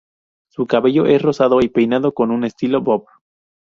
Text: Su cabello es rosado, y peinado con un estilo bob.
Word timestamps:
Su 0.49 0.65
cabello 0.65 1.05
es 1.05 1.21
rosado, 1.21 1.61
y 1.61 1.69
peinado 1.69 2.11
con 2.15 2.31
un 2.31 2.43
estilo 2.43 2.81
bob. 2.81 3.05